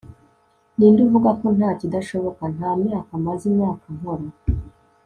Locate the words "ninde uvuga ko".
0.75-1.47